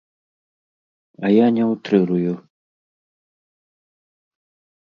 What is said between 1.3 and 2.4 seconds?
я не ўтрырую.